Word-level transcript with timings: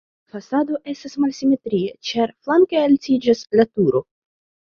La 0.27 0.33
fasado 0.35 0.77
estas 0.93 1.15
malsimetria, 1.25 1.91
ĉar 2.11 2.33
flanke 2.47 2.81
altiĝas 2.85 3.43
la 3.61 3.67
turo. 3.73 4.05